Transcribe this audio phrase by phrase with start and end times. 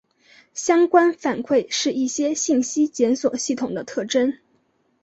[0.55, 4.35] 相关反馈是一些信息检索系统的特征。